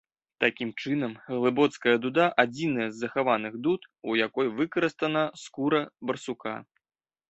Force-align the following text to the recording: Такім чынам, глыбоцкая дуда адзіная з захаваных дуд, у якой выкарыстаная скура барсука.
Такім 0.43 0.69
чынам, 0.83 1.13
глыбоцкая 1.33 1.93
дуда 2.07 2.25
адзіная 2.45 2.89
з 2.91 2.95
захаваных 3.03 3.53
дуд, 3.69 3.81
у 4.09 4.19
якой 4.27 4.47
выкарыстаная 4.59 5.29
скура 5.47 5.89
барсука. 6.11 6.61